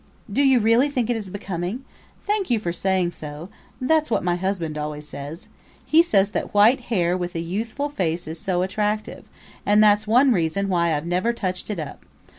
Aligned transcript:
"Do 0.37 0.41
you 0.41 0.59
really 0.59 0.89
think 0.89 1.11
it 1.11 1.15
is 1.15 1.29
becoming? 1.29 1.85
Thank 2.25 2.49
you 2.49 2.59
for 2.59 2.73
saying 2.73 3.11
so. 3.11 3.49
That's 3.79 4.09
what 4.09 4.23
my 4.23 4.35
husband 4.35 4.75
always 4.75 5.07
says. 5.07 5.47
He 5.85 6.01
says 6.01 6.31
that 6.31 6.55
white 6.55 6.79
hair 6.89 7.15
with 7.15 7.35
a 7.35 7.39
youthful 7.39 7.89
face 7.89 8.27
is 8.27 8.39
so 8.39 8.63
attractive, 8.63 9.25
and 9.63 9.83
that's 9.83 10.07
one 10.07 10.33
reason 10.33 10.69
why 10.69 10.91
I've 10.95 11.05
never 11.05 11.33
touched 11.33 11.69
it 11.69 11.79
up. 11.79 12.03